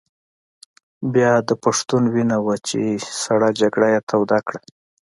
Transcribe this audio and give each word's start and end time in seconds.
بیا 1.13 1.33
د 1.47 1.51
پښتون 1.63 2.03
وینه 2.13 2.37
وه 2.45 2.55
چې 2.67 2.79
سړه 3.23 3.49
جګړه 3.61 3.87
یې 3.93 3.99
توده 4.09 4.39
کړه. 4.47 4.59